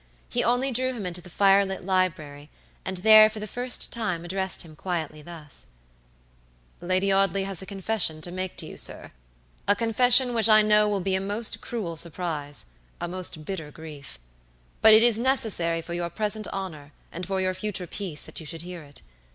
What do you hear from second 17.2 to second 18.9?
for your future peace, that you should hear